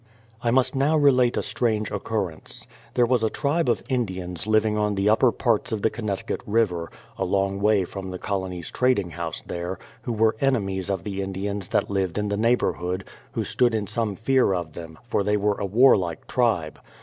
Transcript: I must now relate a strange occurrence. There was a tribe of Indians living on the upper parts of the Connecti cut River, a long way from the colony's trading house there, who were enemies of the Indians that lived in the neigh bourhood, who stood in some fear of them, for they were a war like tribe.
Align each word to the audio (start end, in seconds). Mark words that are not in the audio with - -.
I 0.41 0.49
must 0.49 0.73
now 0.73 0.97
relate 0.97 1.37
a 1.37 1.43
strange 1.43 1.91
occurrence. 1.91 2.65
There 2.95 3.05
was 3.05 3.21
a 3.23 3.29
tribe 3.29 3.69
of 3.69 3.83
Indians 3.87 4.47
living 4.47 4.75
on 4.75 4.95
the 4.95 5.07
upper 5.07 5.31
parts 5.31 5.71
of 5.71 5.83
the 5.83 5.91
Connecti 5.91 6.25
cut 6.25 6.41
River, 6.47 6.89
a 7.19 7.23
long 7.23 7.59
way 7.61 7.85
from 7.85 8.09
the 8.09 8.17
colony's 8.17 8.71
trading 8.71 9.11
house 9.11 9.43
there, 9.45 9.77
who 10.01 10.11
were 10.13 10.37
enemies 10.41 10.89
of 10.89 11.03
the 11.03 11.21
Indians 11.21 11.67
that 11.67 11.91
lived 11.91 12.17
in 12.17 12.29
the 12.29 12.35
neigh 12.37 12.57
bourhood, 12.57 13.03
who 13.33 13.43
stood 13.43 13.75
in 13.75 13.85
some 13.85 14.15
fear 14.15 14.53
of 14.55 14.73
them, 14.73 14.97
for 15.03 15.21
they 15.23 15.37
were 15.37 15.59
a 15.59 15.67
war 15.67 15.95
like 15.95 16.25
tribe. 16.25 16.79